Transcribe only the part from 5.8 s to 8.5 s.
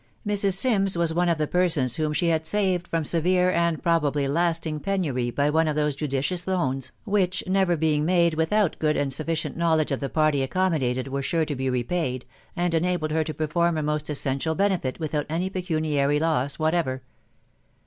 judicious loans, which, never being made